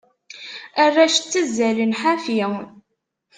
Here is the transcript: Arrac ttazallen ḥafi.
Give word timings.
Arrac 0.83 1.15
ttazallen 1.17 1.97
ḥafi. 2.01 2.39